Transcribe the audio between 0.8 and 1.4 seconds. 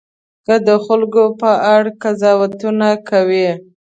خلکو